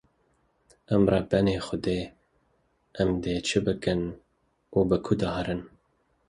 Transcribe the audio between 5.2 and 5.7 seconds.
herin?